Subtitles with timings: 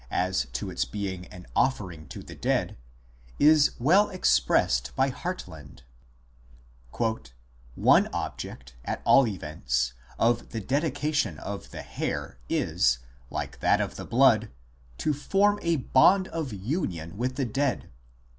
[0.09, 2.75] as to its being an offering to the dead,
[3.37, 5.83] is well expressed by Hartland:"
[7.75, 12.97] One object, at all events, of the dedication of the hair is,
[13.29, 14.49] like that of the blood,
[14.97, 17.87] to form a bond of union with the dead.